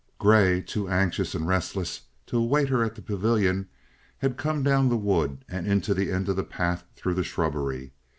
[0.17, 3.67] Grey, too anxious and restless to await her at the pavilion,
[4.17, 7.91] had come down the wood and into the end of the path through the shrubbery.